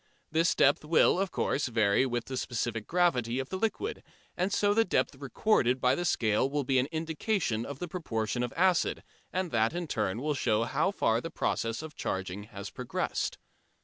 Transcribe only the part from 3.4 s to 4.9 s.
the liquid, and so the